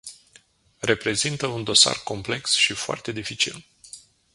[0.81, 3.65] Reprezintă un dosar complex și foarte dificil.